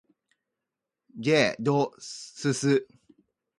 [1.15, 1.93] ｊ ど
[2.33, 2.87] ｓｓ